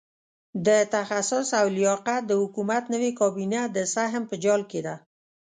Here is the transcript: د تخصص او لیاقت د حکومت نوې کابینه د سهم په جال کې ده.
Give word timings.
د 0.67 0.69
تخصص 0.95 1.47
او 1.59 1.65
لیاقت 1.77 2.21
د 2.27 2.31
حکومت 2.41 2.83
نوې 2.93 3.11
کابینه 3.19 3.61
د 3.75 3.77
سهم 3.93 4.23
په 4.29 4.35
جال 4.43 4.61
کې 4.71 4.81
ده. 4.85 4.95